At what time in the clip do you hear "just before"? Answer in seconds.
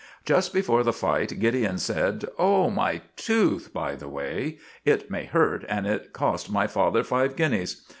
0.25-0.81